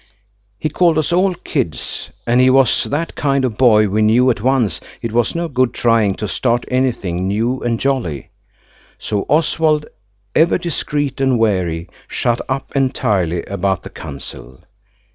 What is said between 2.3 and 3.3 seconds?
he was that